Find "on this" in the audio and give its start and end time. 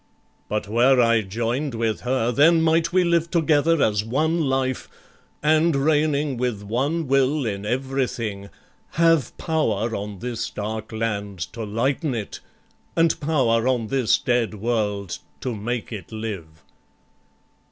9.95-10.49, 13.67-14.17